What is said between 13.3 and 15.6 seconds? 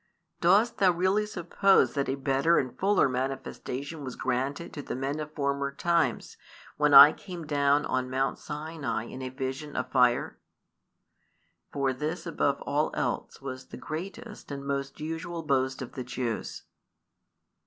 was the greatest and most usual